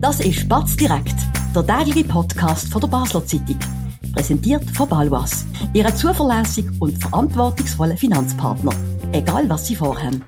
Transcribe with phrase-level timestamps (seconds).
[0.00, 1.14] Das ist Batz direkt,
[1.54, 3.58] der tägliche Podcast von der Basler Zeitung.
[4.14, 8.72] Präsentiert von Balwas, Ihrem zuverlässigen und verantwortungsvollen Finanzpartner.
[9.12, 10.24] Egal was Sie vorhaben.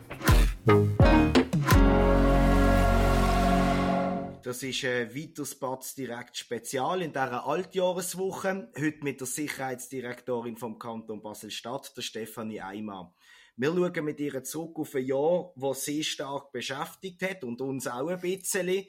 [4.42, 8.70] Das ist ein weiteres Batz direkt Spezial in dieser Altjahreswoche.
[8.78, 13.14] Heute mit der Sicherheitsdirektorin vom Kanton Basel-Stadt, der Stefanie Eimer.
[13.56, 17.86] Wir schauen mit ihr zurück auf ein Jahr, das sie stark beschäftigt hat und uns
[17.86, 18.84] auch ein bisschen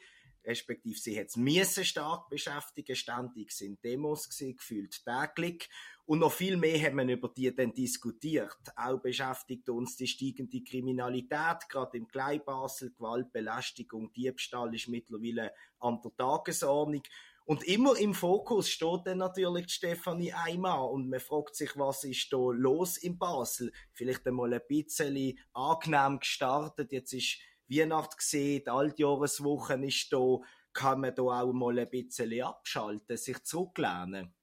[0.45, 5.69] respektive sie hat es stark beschäftigen, ständig sind Demos gewesen, gefühlt täglich.
[6.05, 8.57] Und noch viel mehr haben wir über die dann diskutiert.
[8.75, 16.01] Auch beschäftigt uns die steigende Kriminalität, gerade im Kleinbasel, Gewalt, Belästigung, Diebstahl ist mittlerweile an
[16.03, 17.03] der Tagesordnung.
[17.45, 22.31] Und immer im Fokus steht dann natürlich Stefanie Eimer und man fragt sich, was ist
[22.31, 23.73] da los in Basel?
[23.91, 26.93] Vielleicht einmal ein bisschen angenehm gestartet.
[26.93, 27.39] Jetzt ist
[27.69, 30.39] Weihnacht gesehen, die Altjahreswoche ist da,
[30.73, 34.33] kann man da auch mal ein bisschen abschalten, sich zurücklehnen.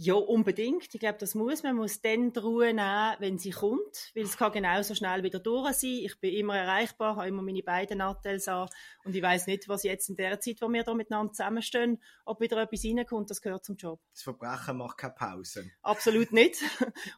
[0.00, 0.94] Ja, unbedingt.
[0.94, 1.74] Ich glaube, das muss man.
[1.74, 5.72] muss dann die Ruhe nehmen, wenn sie kommt, weil es kann genauso schnell wieder durch
[5.72, 5.90] sein.
[5.90, 8.68] Ich bin immer erreichbar, habe immer meine beiden Nattels an
[9.04, 12.40] und ich weiß nicht, was jetzt in der Zeit, wo wir da miteinander zusammenstehen, ob
[12.40, 14.00] wieder etwas reinkommt, das gehört zum Job.
[14.12, 15.68] Das Verbrechen macht keine Pause.
[15.82, 16.62] Absolut nicht.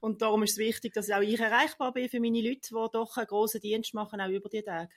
[0.00, 3.14] Und darum ist es wichtig, dass auch ich erreichbar bin für meine Leute, die doch
[3.18, 4.88] einen grossen Dienst machen, auch über die Tage.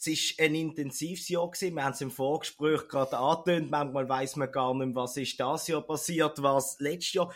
[0.00, 1.76] Es ist ein intensives Jahr gewesen.
[1.76, 3.70] Wir haben es im Vorgespräch gerade angetönt.
[3.70, 7.28] Manchmal weiß man gar nicht, was ist das Jahr passiert, was letztes Jahr.
[7.28, 7.34] Ein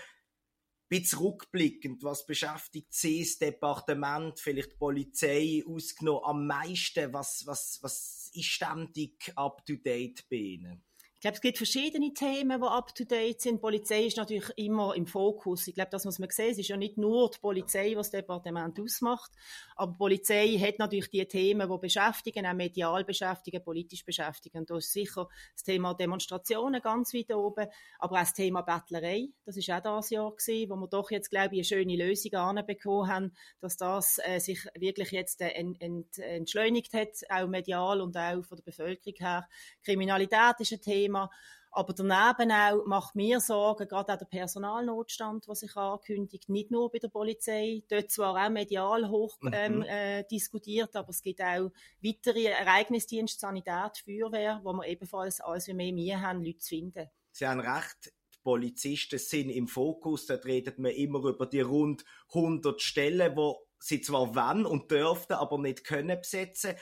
[0.88, 7.12] bisschen rückblickend, was beschäftigt Sie, das Departement, vielleicht die Polizei ausgenommen am meisten?
[7.12, 10.82] Was, was, was ist ständig up to date bei Ihnen?
[11.24, 13.54] Glaube, es gibt verschiedene Themen, die up to date sind.
[13.54, 15.66] Die Polizei ist natürlich immer im Fokus.
[15.66, 16.50] Ich glaube, das muss man sehen.
[16.50, 19.32] Es ist ja nicht nur die Polizei, was das Departement ausmacht.
[19.74, 24.58] Aber die Polizei hat natürlich die Themen, die beschäftigen, auch medial beschäftigen, politisch beschäftigen.
[24.58, 27.68] Und da ist sicher das Thema Demonstrationen ganz weit oben.
[28.00, 29.28] Aber auch das Thema Bettlerei.
[29.46, 32.34] Das ist auch das Jahr gewesen, wo wir doch jetzt, glaube ich, eine schöne Lösung
[32.34, 33.32] anbekommen haben,
[33.62, 38.44] dass das äh, sich wirklich jetzt äh, ent, ent, entschleunigt hat, auch medial und auch
[38.44, 39.48] von der Bevölkerung her.
[39.82, 41.13] Kriminalität ist ein Thema.
[41.14, 41.30] Thema.
[41.76, 46.88] Aber daneben auch macht mir Sorgen, gerade auch der Personalnotstand, was sich ankündigt, nicht nur
[46.92, 49.50] bei der Polizei, dort zwar auch medial hoch mhm.
[49.52, 55.66] ähm, äh, diskutiert, aber es gibt auch weitere Ereignisdienste, Sanität, Feuerwehr, wo wir ebenfalls als
[55.66, 57.10] wir mehr Mühe haben, Leute zu finden.
[57.32, 62.04] Sie haben recht, die Polizisten sind im Fokus, da redet man immer über die rund
[62.28, 66.76] 100 Stellen, wo sie zwar wollen und dürften, aber nicht können besetzen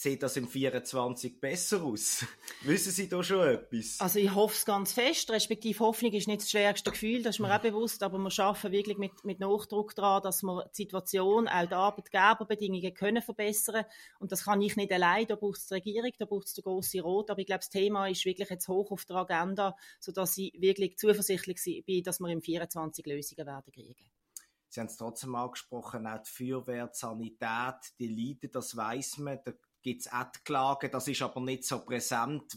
[0.00, 2.24] sieht das im 24 besser aus?
[2.62, 4.00] Wissen Sie da schon etwas?
[4.00, 7.40] Also ich hoffe es ganz fest, respektive Hoffnung ist nicht das schwerste Gefühl, das ist
[7.40, 11.48] mir auch bewusst, aber wir arbeiten wirklich mit, mit Nachdruck daran, dass wir die Situation,
[11.48, 13.84] auch die Arbeitgeberbedingungen können verbessern
[14.20, 16.64] und das kann ich nicht allein, da braucht es die Regierung, da braucht es den
[16.64, 20.38] grossen Rot, aber ich glaube, das Thema ist wirklich jetzt hoch auf der Agenda, sodass
[20.38, 24.10] ich wirklich zuversichtlich bin, dass wir im 24 Lösungen werden kriegen.
[24.70, 29.40] Sie haben es trotzdem angesprochen, auch die Feuerwehr, die Sanität, die leiden, das weiß man.
[29.44, 32.56] Der gibt es Ad-Klagen, das ist aber nicht so präsent.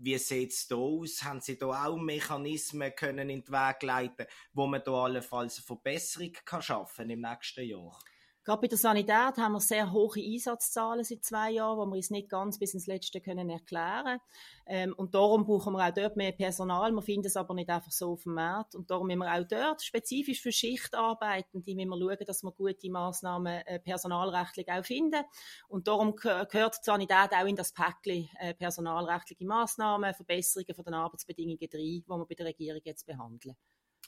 [0.00, 1.24] Wie sieht es da aus?
[1.24, 5.66] Haben Sie da auch Mechanismen können in den Weg leiten, wo man da allenfalls eine
[5.66, 7.98] Verbesserung kann schaffen im nächsten Jahr?
[8.44, 12.10] Gerade bei der Sanität haben wir sehr hohe Einsatzzahlen seit zwei Jahren, die wir uns
[12.10, 14.18] nicht ganz bis ins Letzte können erklären
[14.66, 16.92] ähm, Und darum brauchen wir auch dort mehr Personal.
[16.92, 18.74] Wir finden es aber nicht einfach so auf dem Markt.
[18.74, 22.90] Und darum müssen wir auch dort spezifisch für Schichtarbeitende müssen wir schauen, dass wir gute
[22.90, 25.22] Massnahmen äh, personalrechtlich auch finden.
[25.68, 30.94] Und darum gehört die Sanität auch in das Päckchen äh, personalrechtliche Massnahmen, Verbesserungen von den
[30.94, 33.56] Arbeitsbedingungen rein, die wir bei der Regierung jetzt behandeln.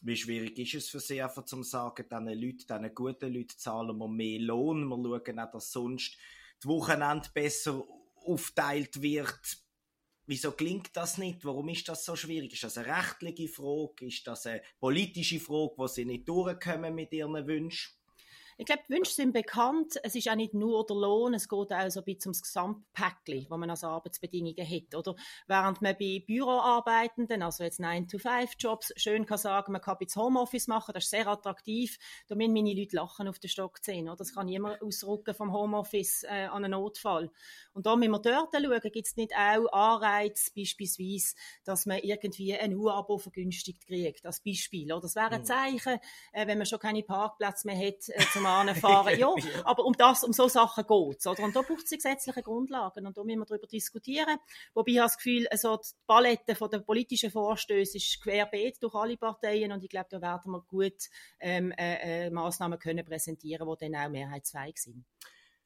[0.03, 3.99] Wie schwierig ist es für Sie einfach zu sagen, diesen Leuten, diesen guten Leuten zahlen
[3.99, 4.88] wir mehr Lohn.
[4.88, 6.16] Wir schauen auch, dass sonst
[6.62, 7.84] die Wochenende besser
[8.25, 9.59] aufteilt wird.
[10.25, 11.44] Wieso klingt das nicht?
[11.44, 12.55] Warum ist das so schwierig?
[12.55, 14.06] Ist das eine rechtliche Frage?
[14.06, 18.00] Ist das eine politische Frage, wo Sie nicht durchkommen mit Ihren Wünschen?
[18.60, 19.98] Ich glaube, die Wünsche sind bekannt.
[20.03, 23.47] Es ist auch nicht nur der Lohn, es geht auch so ein bisschen ums Gesamtpäckchen,
[23.48, 24.94] das man als Arbeitsbedingungen hat.
[24.94, 25.16] Oder
[25.47, 30.92] während man bei Büroarbeitenden, also jetzt 9-to-5-Jobs, schön kann sagen, man kann jetzt Homeoffice machen,
[30.92, 31.97] das ist sehr attraktiv.
[32.28, 34.10] Da müssen meine Leute lachen auf den Stock sehen.
[34.10, 34.16] Oder?
[34.16, 37.30] Das kann niemand ausrücken vom Homeoffice äh, an einen Notfall.
[37.72, 41.34] Und da müssen wir dort schauen, gibt es nicht auch Anreize, beispielsweise,
[41.65, 44.92] dass man irgendwie ein U-Abo vergünstigt kriegt, als Beispiel.
[44.92, 45.47] Oder das wäre ein mhm.
[45.47, 45.98] Zeichen,
[46.33, 49.18] äh, wenn man schon keine Parkplätze mehr hat, äh, zum fahren.
[49.18, 49.32] ja,
[49.64, 51.42] aber um das, um so Sachen geht's, oder?
[51.42, 54.38] Und da braucht es gesetzliche Grundlagen und da müssen wir darüber diskutieren.
[54.74, 58.94] Wobei ich habe das Gefühl, also die Palette von den politischen Vorstößen ist querbeet durch
[58.94, 61.08] alle Parteien und ich glaube, da werden wir gut
[61.41, 65.04] ähm, äh, äh, Massnahmen können präsentieren, die dann auch mehrheitsfähig sind.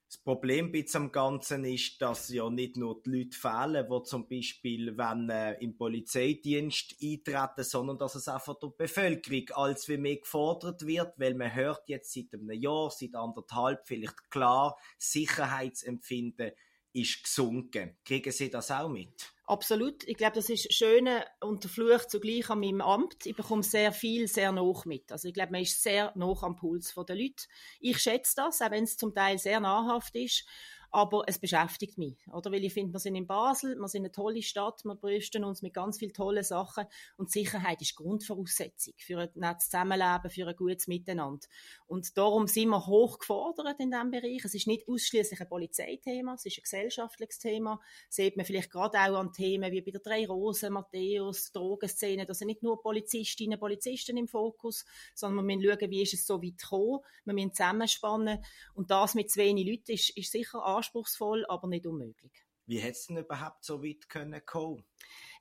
[0.06, 4.28] Das Problem bei dem Ganzen ist, dass ja nicht nur die Leute fehlen, die zum
[4.28, 9.96] Beispiel wenn, äh, im Polizeidienst eintreten, sondern dass es auch von der Bevölkerung als wie
[9.96, 16.52] mehr gefordert wird, weil man hört jetzt seit einem Jahr, seit anderthalb vielleicht klar, Sicherheitsempfinden
[16.92, 17.96] ist gesunken.
[18.04, 19.33] Kriegen Sie das auch mit?
[19.46, 20.04] Absolut.
[20.04, 21.06] Ich glaube, das ist schön
[21.40, 23.26] und der Fluch zugleich an meinem Amt.
[23.26, 25.12] Ich bekomme sehr viel, sehr noch mit.
[25.12, 27.44] Also ich glaube, man ist sehr noch am Puls der Leute.
[27.78, 30.46] Ich schätze das, auch wenn es zum Teil sehr nahrhaft ist
[30.94, 32.52] aber es beschäftigt mich, oder?
[32.52, 35.60] Weil ich finde, wir sind in Basel, wir sind eine tolle Stadt, wir brüsten uns
[35.60, 36.86] mit ganz vielen tollen Sachen
[37.16, 41.44] und Sicherheit ist Grundvoraussetzung für ein nettes Zusammenleben, für ein gutes Miteinander.
[41.88, 44.44] Und darum sind wir hoch gefordert in diesem Bereich.
[44.44, 47.80] Es ist nicht ausschließlich ein Polizeithema, es ist ein gesellschaftliches Thema.
[48.06, 52.24] Das sieht man vielleicht gerade auch an Themen wie bei der Drei Rosen, Matthäus, Drogenszene.
[52.24, 54.84] Da sind nicht nur Polizistinnen und Polizisten im Fokus,
[55.16, 57.00] sondern wir müssen schauen, wie ist es so weit gekommen.
[57.24, 58.44] Wir müssen zusammenspannen
[58.74, 62.32] und das mit zu wenig Leuten ist, ist sicher anspruchsvoll, aber nicht unmöglich.
[62.66, 64.40] Wie hätte es denn überhaupt so weit können?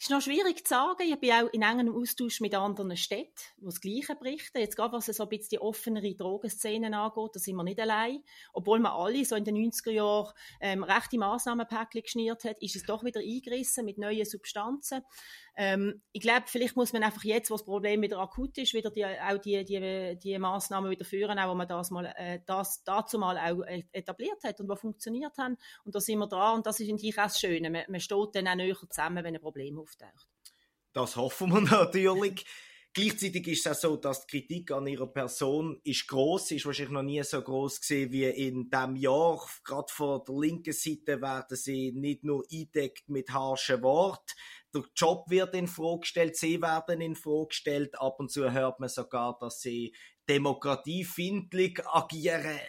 [0.04, 1.04] Ist noch schwierig zu sagen.
[1.04, 4.58] Ich bin auch in engem Austausch mit anderen Städten, die das Gleiche berichten.
[4.58, 8.22] Jetzt gerade was so ein bisschen die offenere Drogenszenen angeht, da sind wir nicht allein.
[8.52, 12.84] Obwohl man alle so in den 90er Jahren ähm, rechte Massnahmenpäckchen geschnürt hat, ist es
[12.84, 15.04] doch wieder eingerissen mit neuen Substanzen.
[15.56, 18.90] Ähm, ich glaube, vielleicht muss man einfach jetzt, wo das Problem wieder akut ist, wieder
[18.90, 22.84] die, auch die, die, die Massnahmen wieder führen, auch wo man das mal, äh, das
[22.84, 25.58] dazu mal auch e-, etabliert hat und was funktioniert haben.
[25.86, 27.70] Und da sind wir dran und das ist eigentlich auch das Schöne.
[27.70, 30.28] Man, man steht dann auch näher zusammen, wenn ein Problem auftaucht.
[30.94, 32.46] Das hoffen wir natürlich.
[32.96, 36.94] Gleichzeitig ist es auch so, dass die Kritik an ihrer Person ist groß, ist wahrscheinlich
[36.94, 39.44] noch nie so groß gesehen wie in diesem Jahr.
[39.64, 44.36] Gerade von der linken Seite werden sie nicht nur eindeckt mit harschen Worten,
[44.74, 48.00] der Job wird in Frage gestellt, sie werden in Frage gestellt.
[48.00, 49.94] Ab und zu hört man sogar, dass sie
[50.28, 52.60] demokratiefindlich agieren.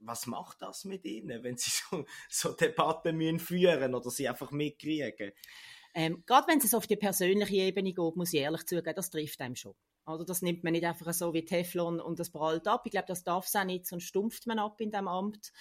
[0.00, 4.50] Was macht das mit ihnen, wenn sie so, so Debatten müssen führen oder sie einfach
[4.50, 5.32] mitkriegen?
[5.94, 9.40] Ähm, gerade wenn es auf die persönliche Ebene geht, muss ich ehrlich zugeben, das trifft
[9.40, 9.74] einem schon.
[10.06, 12.82] Oder das nimmt man nicht einfach so wie Teflon und das prallt ab.
[12.84, 15.52] Ich glaube, das darf es auch nicht, sonst stumpft man ab in dem Amt.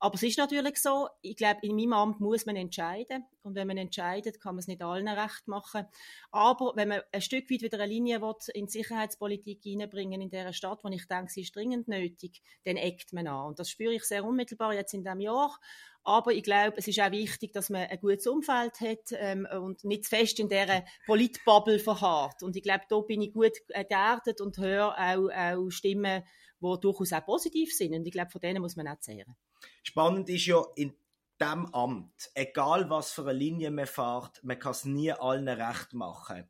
[0.00, 3.24] Aber es ist natürlich so, ich glaube, in meinem Amt muss man entscheiden.
[3.42, 5.86] Und wenn man entscheidet, kann man es nicht allen recht machen.
[6.30, 10.30] Aber wenn man ein Stück weit wieder eine Linie will, in die Sicherheitspolitik hineinbringen in
[10.30, 13.48] dieser Stadt, wo ich denke, sie ist dringend nötig, dann eckt man an.
[13.48, 15.58] Und das spüre ich sehr unmittelbar jetzt in diesem Jahr.
[16.04, 19.84] Aber ich glaube, es ist auch wichtig, dass man ein gutes Umfeld hat ähm, und
[19.84, 22.42] nicht zu fest in dieser Politbubble verharrt.
[22.42, 26.22] Und ich glaube, da bin ich gut äh, geerdet und höre auch, auch Stimmen,
[26.60, 27.94] die durchaus auch positiv sind.
[27.94, 29.36] Und ich glaube, von denen muss man auch zehren.
[29.82, 30.94] Spannend ist ja in
[31.40, 35.94] dem Amt, egal was für eine Linie man fährt, man kann es nie allen recht
[35.94, 36.48] machen.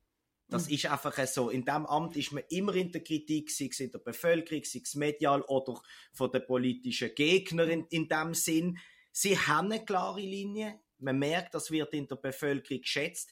[0.48, 0.74] Das mhm.
[0.74, 1.50] ist einfach so.
[1.50, 4.80] In dem Amt ist man immer in der Kritik, sei es in der Bevölkerung, sei
[4.82, 5.80] es medial oder
[6.12, 8.78] von den politischen Gegnern in, in dem Sinn.
[9.12, 10.80] Sie haben eine klare Linie.
[10.98, 13.30] Man merkt, das wird in der Bevölkerung geschätzt.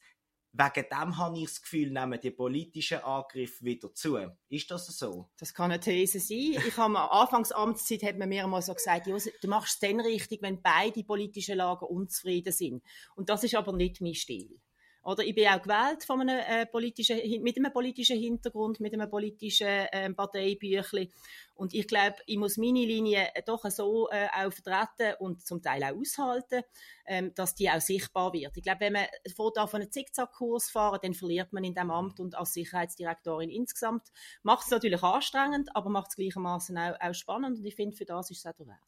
[0.59, 4.19] Wegen dem habe ich das Gefühl, nehmen die politischen Angriffe wieder zu.
[4.49, 5.29] Ist das so?
[5.39, 6.63] Das kann eine These sein.
[6.67, 10.41] Ich habe am Anfangsamtszeit hat man mir einmal so gesagt, du machst es dann richtig,
[10.41, 12.83] wenn beide politischen Lager unzufrieden sind.
[13.17, 14.59] Und das ist aber nicht mein Stil.
[15.07, 19.09] Oder ich bin auch gewählt von einem, äh, politischen, mit einem politischen Hintergrund, mit einem
[19.09, 21.13] politischen äh, Parteibüchli.
[21.55, 25.85] Und ich glaube, ich muss meine Linie doch so äh, auch vertreten und zum Teil
[25.85, 26.63] auch aushalten,
[27.07, 28.57] ähm, dass die auch sichtbar wird.
[28.57, 29.07] Ich glaube, wenn man
[29.37, 34.09] von einen Zickzackkurs fahren, dann verliert man in dem Amt und als Sicherheitsdirektorin insgesamt.
[34.43, 38.07] Macht es natürlich anstrengend, aber macht es gleichermaßen auch, auch spannend und ich finde, für
[38.07, 38.81] das ist es auch der Wert.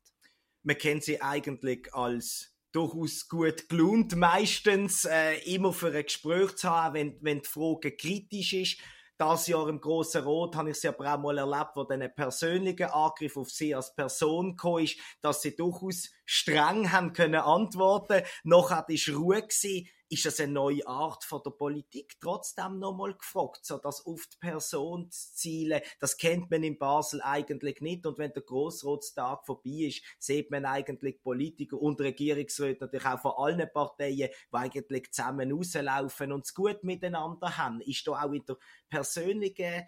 [0.65, 6.69] Man kennt sie eigentlich als durchaus gut gelohnt, meistens äh, immer für ein Gespräch zu
[6.69, 8.79] haben, wenn, wenn die Frage kritisch ist.
[9.17, 12.15] Das Jahr im Grossen Rot habe ich sie aber auch mal erlebt, wo dann ein
[12.15, 18.23] persönlicher Angriff auf sie als Person gekommen ist, dass sie durchaus streng haben können antworten.
[18.45, 23.15] Noch hat es Ruhe gewesen ist das eine neue Art von der Politik trotzdem nochmal
[23.15, 28.07] gefragt, so dass auf die Person zu zielen, das kennt man in Basel eigentlich nicht
[28.07, 33.33] und wenn der Grossratstag vorbei ist, sieht man eigentlich Politiker und Regierungsräte natürlich auch von
[33.37, 37.81] allen Parteien, die eigentlich zusammen rauslaufen und es gut miteinander haben.
[37.83, 38.57] Ist da auch in der
[38.89, 39.87] persönlichen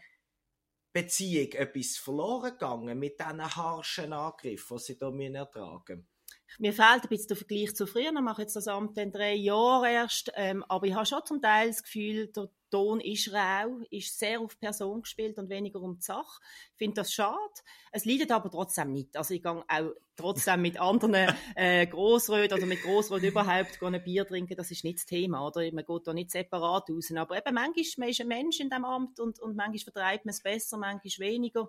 [0.93, 6.09] Beziehung etwas verloren gegangen mit diesen harschen Angriffen, die sie da ertragen müssen?
[6.59, 8.13] Mir fehlt ein bisschen der Vergleich zu früher.
[8.13, 10.33] Ich mache jetzt das Amt in drei Jahren erst.
[10.35, 14.41] Ähm, aber ich habe schon zum Teil das Gefühl, der Ton ist rau, ist sehr
[14.41, 16.41] auf Person gespielt und weniger um die Sache.
[16.73, 17.37] Ich finde das schade.
[17.91, 19.17] Es leidet aber trotzdem nicht.
[19.17, 21.15] Also ich gehe auch trotzdem mit anderen
[21.57, 24.57] äh, Grossröten oder mit Grossröten überhaupt ein Bier trinken.
[24.57, 25.45] Das ist nicht das Thema.
[25.47, 25.63] Oder?
[25.73, 27.13] Man geht da nicht separat raus.
[27.17, 30.31] Aber eben manchmal man ist ein Mensch in diesem Amt und, und manchmal vertreibt man
[30.31, 31.69] es besser, manchmal weniger.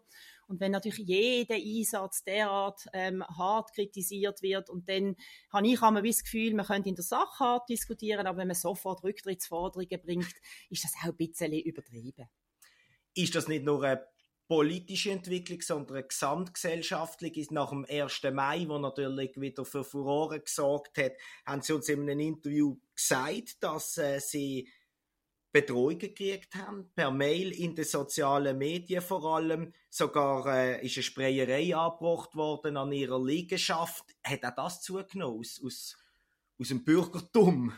[0.51, 5.15] Und wenn natürlich jeder Einsatz derart ähm, hart kritisiert wird und dann
[5.50, 8.55] habe ich immer das Gefühl, man könnte in der Sache hart diskutieren, aber wenn man
[8.55, 10.34] sofort Rücktrittsforderungen bringt,
[10.70, 12.27] ist das auch ein bisschen übertrieben.
[13.13, 14.05] Ist das nicht nur eine
[14.50, 17.53] politische Entwicklung, sondern eine gesamtgesellschaftliche.
[17.53, 18.22] Nach dem 1.
[18.34, 21.13] Mai, wo natürlich wieder für Furore gesorgt hat,
[21.46, 24.67] haben sie uns in einem Interview gesagt, dass äh, sie
[25.51, 29.74] Bedrohungen gekriegt haben, per Mail in den sozialen Medien vor allem.
[29.89, 34.05] Sogar äh, ist eine Sprayerei angebracht worden an ihrer Liegenschaft.
[34.24, 35.98] Hat auch das zugenommen aus, aus,
[36.60, 37.74] aus dem Bürgertum?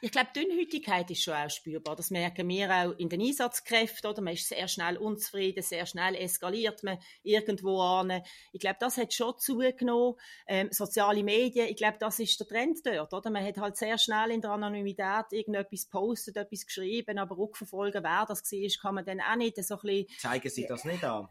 [0.00, 1.96] Ich glaube, Dünnhütigkeit ist schon auch spürbar.
[1.96, 4.10] Das merken wir auch in den Einsatzkräften.
[4.10, 4.22] Oder?
[4.22, 8.22] Man ist sehr schnell unzufrieden, sehr schnell eskaliert man irgendwo an.
[8.52, 10.16] Ich glaube, das hat schon zugenommen.
[10.46, 13.12] Ähm, soziale Medien, ich glaube, das ist der Trend dort.
[13.12, 13.30] Oder?
[13.30, 18.26] Man hat halt sehr schnell in der Anonymität irgendetwas postet, etwas geschrieben, aber rückverfolgen, wer
[18.26, 20.06] das war, kann man dann auch nicht so ein bisschen...
[20.18, 21.28] Zeigen Sie das nicht an?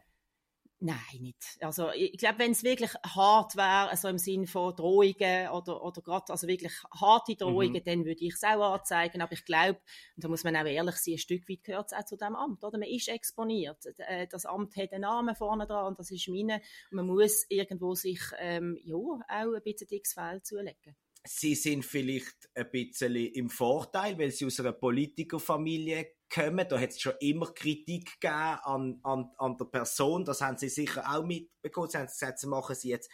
[0.82, 1.58] Nein, nicht.
[1.60, 6.00] Also ich glaube, wenn es wirklich hart wäre, also im Sinne von Drohungen oder, oder
[6.00, 7.84] gerade also wirklich harte Drohungen, mhm.
[7.84, 9.20] dann würde ich es auch anzeigen.
[9.20, 9.78] Aber ich glaube,
[10.16, 12.34] und da muss man auch ehrlich sein, ein Stück weit gehört es auch zu dem
[12.34, 12.64] Amt.
[12.64, 12.78] Oder?
[12.78, 13.84] Man ist exponiert.
[13.98, 16.62] Äh, das Amt hat einen Namen vorne dran und das ist meine.
[16.90, 20.96] Man muss irgendwo sich ähm, ja, auch ein bisschen dickes Fell zulegen.
[21.26, 26.66] Sie sind vielleicht ein bisschen im Vorteil, weil Sie aus einer Politikerfamilie kommen.
[26.68, 30.24] Da hat es schon immer Kritik gegeben an, an, an der Person.
[30.24, 31.90] Das haben Sie sicher auch mitbekommen.
[31.90, 33.10] Sie haben gesagt, Sie machen Sie jetzt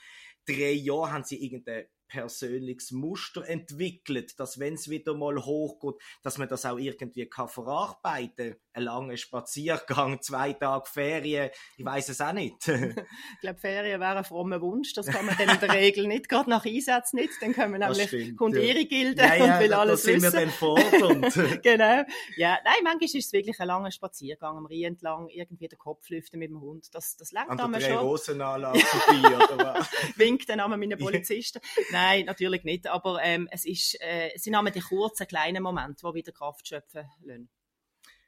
[0.47, 6.39] drei Jahre, haben Sie irgendeine persönliches Muster entwickelt, dass wenn es wieder mal hochgeht, dass
[6.39, 8.57] man das auch irgendwie kann verarbeiten.
[8.73, 12.69] Ein langer Spaziergang, zwei Tage Ferien, ich weiß es auch nicht.
[12.69, 16.29] ich glaube, Ferien wäre ein frommer Wunsch, das kann man dann in der Regel nicht,
[16.29, 18.63] gerade nach Einsatz nicht, dann können wir nämlich stimmt, kommt ja.
[18.63, 20.35] ihre Gilde ja, ja, und will alles sind wissen.
[20.35, 22.05] wir dann genau.
[22.37, 26.09] Ja, nein, manchmal ist es wirklich ein langer Spaziergang am Rhein entlang, irgendwie den Kopf
[26.11, 27.97] lüften mit dem Hund, das, das lernt man schon.
[27.97, 29.89] Rosenanlage vorbei, oder was?
[30.17, 31.61] Winkt dann einmal meine Polizisten.
[31.97, 32.87] Nein, natürlich nicht.
[32.87, 36.69] Aber ähm, es, ist, äh, es sind einmal die kurzen, kleinen Momente, die wieder Kraft
[36.69, 37.49] schöpfen lassen.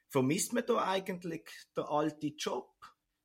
[0.07, 1.47] Vermisst man da eigentlich
[1.77, 2.69] den alten Job?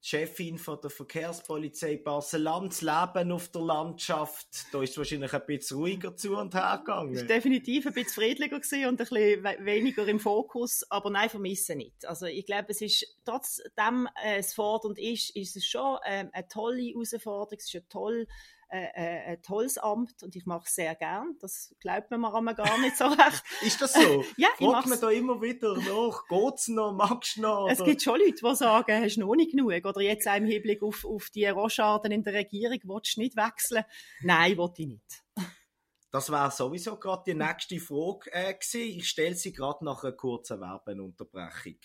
[0.07, 5.47] Chefin von der Verkehrspolizei Barcelona, das Leben auf der Landschaft, da ist es wahrscheinlich ein
[5.47, 7.15] bisschen ruhiger zu und her gegangen.
[7.15, 11.79] Es war definitiv ein bisschen friedlicher und ein bisschen weniger im Fokus, aber nein, vermissen
[11.79, 12.05] nicht.
[12.05, 16.49] Also ich glaube, es ist trotzdem äh, es fordernd ist, ist es schon äh, eine
[16.49, 18.27] tolle Herausforderung, es ist eine tolle
[18.75, 21.37] äh, äh, ein tolles Amt und ich mache es sehr gern.
[21.39, 23.45] Das glaubt man mir gar nicht so recht.
[23.63, 24.25] ist das so?
[24.37, 27.63] ja, ich Fragt man da immer wieder nach, geht's noch, magst du noch?
[27.67, 27.73] Oder?
[27.73, 29.85] Es gibt schon Leute, die sagen, hast du noch nicht genug?
[29.85, 33.37] Oder jetzt auch im Hinblick auf, auf die Rochaden in der Regierung, willst du nicht
[33.37, 33.85] wechseln?
[34.23, 35.25] Nein, will ich nicht.
[36.11, 38.99] Das wäre sowieso gerade die nächste Frage äh, gewesen.
[38.99, 41.79] Ich stelle sie gerade nach einer kurzen Werbeunterbrechung.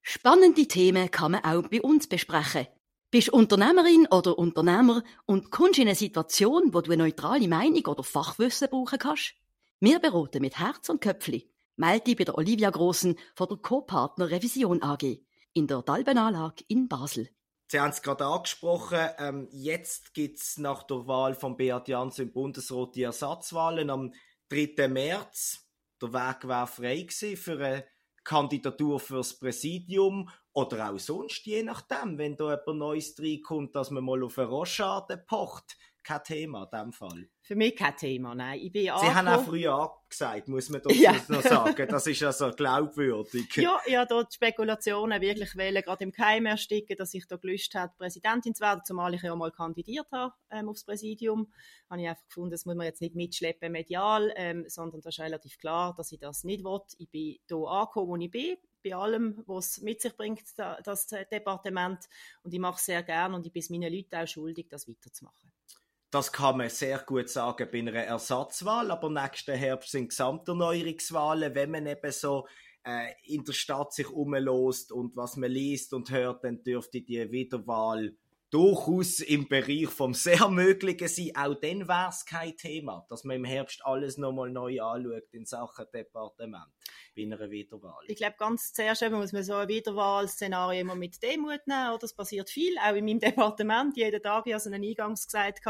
[0.00, 2.66] Spannende Themen kann man auch bei uns besprechen.
[3.14, 8.02] Bist Unternehmerin oder Unternehmer und kommst in eine Situation, wo du eine neutrale Meinung oder
[8.02, 9.34] Fachwissen brauchen kannst?
[9.78, 11.48] Wir beraten mit Herz und Köpfli.
[11.76, 15.20] Melde dich bei der Olivia Grossen von der Co-Partner Revision AG
[15.52, 17.28] in der Dalbenanlage in Basel.
[17.68, 22.18] Sie haben es gerade angesprochen, ähm, jetzt gibt es nach der Wahl von Beat Jans
[22.18, 24.12] im Bundesrat die Ersatzwahlen am
[24.48, 24.88] 3.
[24.88, 25.68] März.
[26.02, 27.84] Der Weg war frei für eine
[28.24, 34.04] Kandidatur fürs Präsidium oder auch sonst, je nachdem, wenn da jemand Neues reinkommt, dass man
[34.04, 35.76] mal auf eine Rochade pocht.
[36.04, 37.28] Kein Thema in diesem Fall.
[37.40, 38.60] Für mich kein Thema, nein.
[38.60, 41.14] Ich bin Sie haben auch früher gesagt, muss man das ja.
[41.28, 41.88] noch sagen.
[41.88, 43.56] Das ist also glaubwürdig.
[43.56, 47.92] Ja, habe dort Spekulationen wirklich wollen, gerade im Keim ersticken, dass ich da gelöst habe,
[47.96, 51.50] Präsidentin zu werden, zumal ich ja mal kandidiert habe ähm, aufs Präsidium.
[51.90, 55.24] Habe ich einfach gefunden, das muss man jetzt nicht mitschleppen medial, ähm, sondern das ist
[55.24, 56.80] relativ klar, dass ich das nicht will.
[56.98, 62.06] Ich bin hier angekommen, wo ich bin bei allem, was mit sich bringt, das Departement.
[62.42, 64.86] Und ich mache es sehr gern und ich bin es meinen Leuten auch schuldig, das
[64.86, 65.53] weiterzumachen.
[66.14, 71.72] Das kann man sehr gut sagen bei einer Ersatzwahl, aber nächsten Herbst sind Gesamterneuerungswahlen, wenn
[71.72, 72.46] man eben so
[72.84, 77.32] äh, in der Stadt sich umlost und was man liest und hört, dann dürfte die
[77.32, 78.14] Wiederwahl
[78.48, 81.32] durchaus im Bereich vom sehr Möglichen sein.
[81.34, 85.44] Auch dann wäre es kein Thema, dass man im Herbst alles nochmal neu anschaut in
[85.44, 86.68] Sachen Departement
[87.14, 88.04] bei einer Wiederwahl.
[88.08, 91.94] Ich glaube, ganz zuerst muss man so ein Wiederwahlszenario immer mit Demut nehmen.
[91.94, 92.04] Oder?
[92.04, 93.96] Es passiert viel, auch in meinem Departement.
[93.96, 95.60] Jeden Tag, ich habe es eingangs gesagt,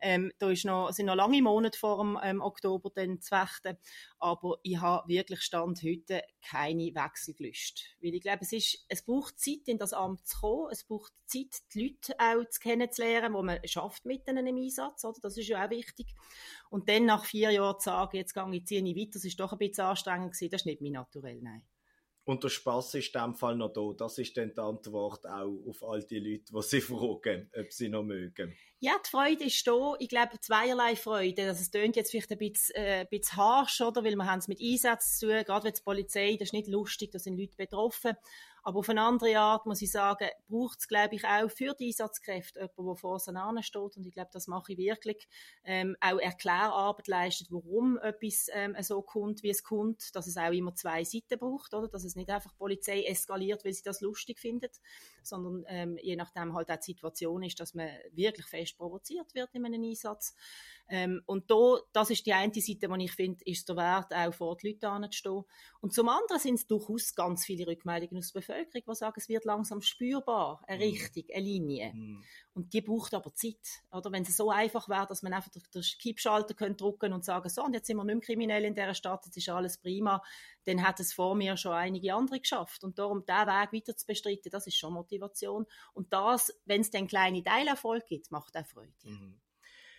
[0.00, 3.78] ähm, da ist noch, sind noch lange Monate vor dem ähm, Oktober dann zu fechten.
[4.18, 7.82] Aber ich habe wirklich Stand heute keine Wechselgelüste.
[8.00, 10.68] Weil ich glaube, es, ist, es braucht Zeit, in das Amt zu kommen.
[10.70, 15.04] Es braucht Zeit, die Leute auch zu kennenzulernen, wo man schafft mit im Einsatz.
[15.04, 15.18] Oder?
[15.22, 16.14] Das ist ja auch wichtig.
[16.72, 19.38] Und dann nach vier Jahren zu sagen, jetzt gehe ich, ziehe ich weiter, das ist
[19.38, 21.62] doch ein bisschen anstrengend gewesen, das ist nicht mein Naturell, nein.
[22.24, 23.92] Und der Spaß ist in dem Fall noch da.
[23.94, 27.90] Das ist dann die Antwort auch auf all die Leute, die sie fragen, ob sie
[27.90, 28.56] noch mögen.
[28.84, 29.94] Ja, die Freude ist da.
[30.00, 31.46] Ich glaube, zweierlei Freude.
[31.46, 34.02] Also, es klingt jetzt vielleicht ein bisschen, äh, bisschen harsch, oder?
[34.02, 35.44] Weil wir haben es mit Einsätzen zu tun.
[35.44, 38.16] Gerade wenn die Polizei, das ist nicht lustig, da sind Leute betroffen.
[38.64, 41.86] Aber auf eine andere Art, muss ich sagen, braucht es, glaube ich, auch für die
[41.86, 43.96] Einsatzkräfte jemanden, der vor uns steht.
[43.96, 45.28] Und ich glaube, das mache ich wirklich.
[45.64, 50.14] Ähm, auch Erklärarbeit leistet, warum etwas ähm, so kommt, wie es kommt.
[50.16, 51.86] Dass es auch immer zwei Seiten braucht, oder?
[51.86, 54.80] Dass es nicht einfach Polizei eskaliert, weil sie das lustig findet,
[55.26, 59.54] sondern ähm, je nachdem halt auch die Situation ist, dass man wirklich fest provoziert wird
[59.54, 60.34] in einem Einsatz.
[60.94, 64.34] Ähm, und da, das ist die eine Seite, die ich finde, ist der Wert, auch
[64.34, 65.42] vor die Leute anzustehen.
[65.80, 69.26] Und zum anderen sind es durchaus ganz viele Rückmeldungen aus der Bevölkerung, die sagen, es
[69.30, 70.90] wird langsam spürbar, eine mhm.
[70.92, 71.92] Richtung, eine Linie.
[71.94, 72.22] Mhm.
[72.52, 73.82] Und die braucht aber Zeit.
[73.90, 77.48] Oder wenn es so einfach wäre, dass man einfach den Kippschalter könnte drücken und sagen,
[77.48, 80.22] so, und jetzt sind wir nicht mehr kriminell in dieser Stadt, jetzt ist alles prima,
[80.64, 82.84] dann hat es vor mir schon einige andere geschafft.
[82.84, 85.64] Und darum, diesen Weg weiter zu bestreiten, das ist schon Motivation.
[85.94, 88.92] Und das, wenn es dann kleine Teilerfolg gibt, macht auch Freude.
[89.04, 89.40] Mhm.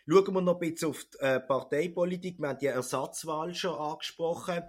[0.05, 2.37] Schauen wir noch ein bisschen auf die äh, Parteipolitik.
[2.37, 4.61] Wir haben die Ersatzwahl schon angesprochen.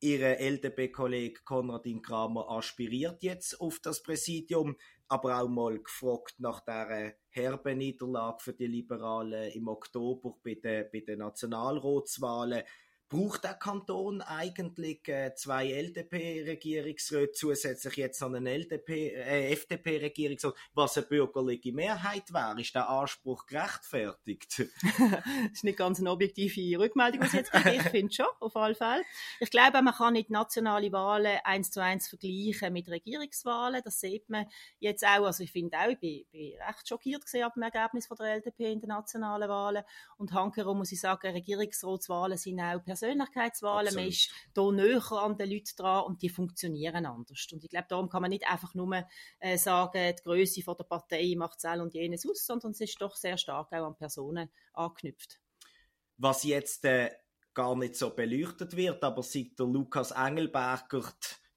[0.00, 4.76] Ihre LDP-Kollege Konradin Kramer aspiriert jetzt auf das Präsidium,
[5.08, 10.86] aber auch mal gefragt nach der herben Niederlage für die Liberalen im Oktober bei den,
[10.92, 12.62] bei den Nationalratswahlen
[13.12, 20.96] braucht der Kanton eigentlich äh, zwei LDP-Regierungsräte, zusätzlich jetzt noch einen LDP, äh, FDP-Regierungsrat, was
[20.96, 22.58] eine bürgerliche Mehrheit wäre?
[22.58, 24.60] Ist der Anspruch gerechtfertigt?
[24.98, 27.76] das ist nicht ganz eine objektive Rückmeldung, was ich jetzt kriege.
[27.76, 29.02] Ich finde schon, auf alle Fälle.
[29.40, 33.82] Ich glaube, man kann nicht nationale Wahlen eins zu eins vergleichen mit Regierungswahlen.
[33.84, 34.46] Das sieht man
[34.78, 35.26] jetzt auch.
[35.26, 38.36] Also ich finde auch, ich bin, bin recht schockiert gesehen ab dem Ergebnis von der
[38.36, 39.84] LDP in den nationalen Wahlen.
[40.16, 45.36] Und hankerum muss ich sagen, Regierungsratswahlen sind auch persönlich Persönlichkeitswahlen, man ist hier näher an
[45.36, 47.48] den Leuten dran und die funktionieren anders.
[47.52, 49.04] Und ich glaube, darum kann man nicht einfach nur
[49.40, 53.16] äh, sagen, die Größe der Partei macht das und jenes aus, sondern es ist doch
[53.16, 55.40] sehr stark auch an Personen angeknüpft.
[56.18, 57.10] Was jetzt äh,
[57.54, 61.02] gar nicht so beleuchtet wird, aber seit der Lukas Engelberger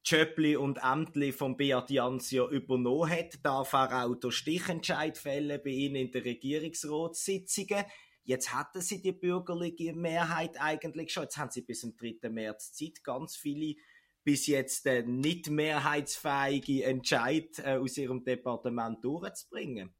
[0.07, 5.71] Schöppli und Ämtli von Beat Jansio übernommen hat, darf er auch durch Stichentscheid fällen bei
[5.71, 7.85] Ihnen in den Regierungsratssitzungen.
[8.25, 11.23] Jetzt hatten sie die bürgerliche Mehrheit eigentlich schon.
[11.23, 12.29] Jetzt haben sie bis zum 3.
[12.29, 13.75] März Zeit, ganz viele
[14.23, 19.93] bis jetzt äh, nicht mehrheitsfähige Entscheid äh, aus ihrem Departement durchzubringen.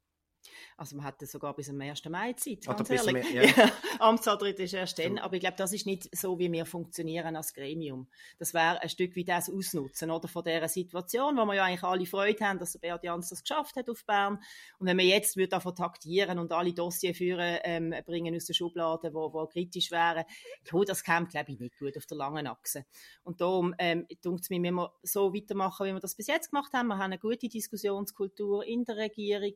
[0.78, 2.06] Also man hatte sogar bis zum 1.
[2.06, 3.34] Mai Zeit, ganz Oder ehrlich.
[3.34, 3.72] Mehr, ja.
[4.00, 7.54] Amtsantritt ist erst dann, aber ich glaube, das ist nicht so, wie wir funktionieren als
[7.54, 8.08] Gremium.
[8.38, 11.84] Das wäre ein Stück wie das Ausnutzen oder von dieser Situation, wo wir ja eigentlich
[11.84, 14.40] alle Freude haben, dass der Beat Jans das geschafft hat auf Bern.
[14.80, 18.54] Und wenn wir jetzt würde davon taktieren und alle Dossiers führen, ähm, bringen aus der
[18.54, 20.26] Schublade, wo, wo kritisch wären,
[20.72, 22.86] ja, das käme, glaube ich, nicht gut auf der langen Achse.
[23.24, 26.52] Und darum ähm, denkt es mir, wenn wir so weitermachen, wie wir das bis jetzt
[26.52, 29.54] gemacht haben, wir haben eine gute Diskussionskultur in der Regierung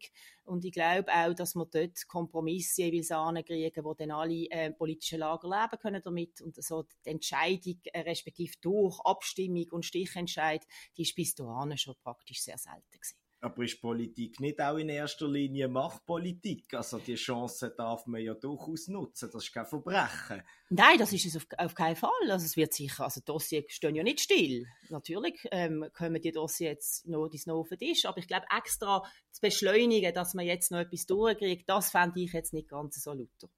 [0.49, 5.19] und ich glaube, auch, dass wir dort Kompromisse jeweils ankriegen, wo dann alle äh, politischen
[5.19, 10.65] Lager leben können damit und so die Entscheidung äh, respektive durch Abstimmung und Stichentscheid,
[10.97, 13.18] die ist bis dahin schon praktisch sehr selten gewesen.
[13.41, 16.73] Aber ist Politik nicht auch in erster Linie Machtpolitik?
[16.73, 19.29] Also die Chance darf man ja durchaus nutzen.
[19.31, 20.43] Das ist kein Verbrechen.
[20.69, 22.29] Nein, das ist es auf, auf keinen Fall.
[22.29, 24.65] Also es wird sicher, also die Dossiers stehen ja nicht still.
[24.89, 28.05] Natürlich ähm, kommen die Dossiers jetzt noch, die noch auf den Tisch.
[28.05, 32.33] Aber ich glaube, extra zu beschleunigen, dass man jetzt noch etwas durchkriegt, das fände ich
[32.33, 33.49] jetzt nicht ganz so lauter.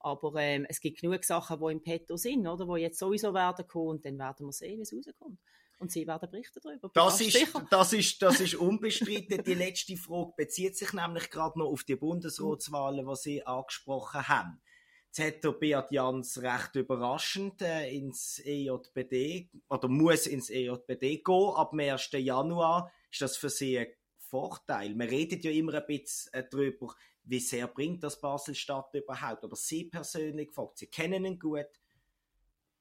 [0.00, 3.66] Aber ähm, es gibt genug Sachen, die im Petto sind, oder, die jetzt sowieso werden
[3.66, 5.38] kommen und dann werden wir sehen, wie es rauskommt.
[5.80, 6.90] Und Sie werden berichten darüber.
[6.92, 9.42] Das ist, das, ist, das ist unbestritten.
[9.42, 14.60] die letzte Frage bezieht sich nämlich gerade noch auf die Bundesratswahlen, die Sie angesprochen haben.
[15.06, 21.52] Jetzt hat der Beat Jans recht überraschend äh, ins EJBD oder muss ins EJBD gehen.
[21.56, 22.10] Ab dem 1.
[22.12, 23.88] Januar ist das für Sie ein
[24.18, 24.94] Vorteil.
[24.94, 29.42] Man redet ja immer ein bisschen äh, darüber, wie sehr bringt das Basel-Stadt überhaupt.
[29.42, 31.66] Aber Sie persönlich gefragt, Sie kennen ihn gut,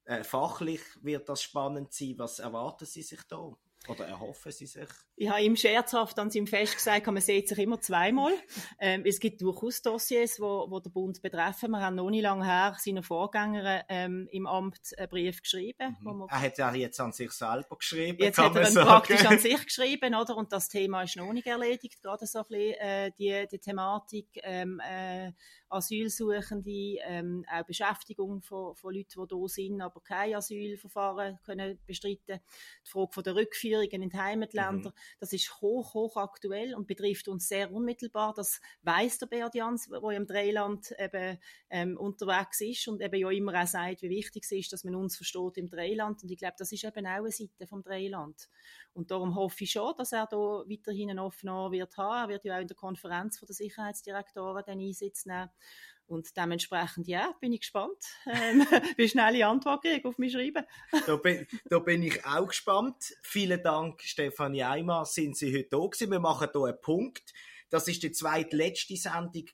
[0.09, 2.15] äh, fachlich wird das spannend sein.
[2.17, 3.51] Was erwarten Sie sich da?
[3.87, 4.89] Oder erhoffen Sie sich?
[5.15, 8.33] Ich habe ihm scherzhaft an seinem Fest gesagt, man sieht sich immer zweimal.
[8.79, 11.71] Ähm, es gibt durchaus Dossiers, wo, wo der Bund betreffen.
[11.71, 15.95] Wir haben noch nicht lange her seinen Vorgänger ähm, im Amt einen Brief geschrieben.
[16.01, 16.25] Mhm.
[16.29, 18.17] er hat ja jetzt an sich selber geschrieben.
[18.19, 20.35] Jetzt hat er ihn praktisch an sich geschrieben, oder?
[20.35, 22.01] Und das Thema ist noch nicht erledigt.
[22.01, 25.31] Gerade so ein bisschen äh, die, die Thematik ähm, äh,
[25.69, 32.39] Asylsuchende, ähm, auch Beschäftigung von, von Leuten, die hier sind, aber kein Asylverfahren können bestreiten.
[32.85, 35.17] Die Frage von der Rückführungen in die Heimatländer, mhm.
[35.19, 38.33] das ist hoch, hoch aktuell und betrifft uns sehr unmittelbar.
[38.35, 41.37] Das weiß der Beat Jans, der im Dreiland eben
[41.69, 44.95] ähm, unterwegs ist und eben ja immer auch sagt, wie wichtig es ist, dass man
[44.95, 46.23] uns versteht im Dreiland.
[46.23, 48.49] Und ich glaube, das ist eben auch eine Seite vom Dreiland.
[48.93, 52.29] Und darum hoffe ich schon, dass er da weiterhin ein offener wird haben.
[52.29, 55.49] Er wird ja auch in der Konferenz der Sicherheitsdirektoren den Einsatz nehmen.
[56.09, 58.65] Und dementsprechend, ja, bin ich gespannt, ähm,
[58.97, 60.65] wie schnell ich Antwort kriege auf mich schreiben.
[61.05, 63.13] da, bin, da bin ich auch gespannt.
[63.21, 66.11] Vielen Dank, Stefanie Eimer, sind Sie heute da gewesen.
[66.11, 67.31] Wir machen hier einen Punkt.
[67.69, 69.45] Das ist die zweitletzte Sendung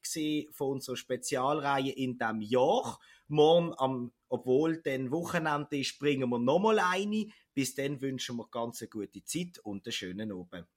[0.52, 3.00] von unserer Spezialreihe in diesem Jahr.
[3.28, 7.28] Morgen, am, obwohl dann Wochenende ist, bringen wir nochmal eine.
[7.54, 10.68] Bis dann wünschen wir ganz eine gute Zeit und einen schönen Abend.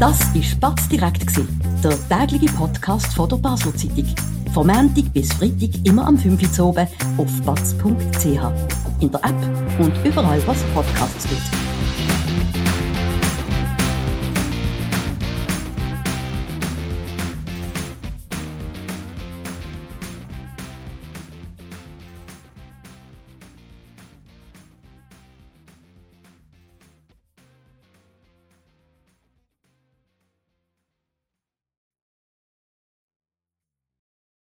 [0.00, 1.26] Das war Spatz direkt,
[1.84, 4.06] der tägliche Podcast von der Basler Zeitung.
[4.54, 8.24] Vom Montag bis Freitag immer am 5 Uhr auf batz.ch.
[9.00, 11.69] In der App und überall, was Podcasts gibt.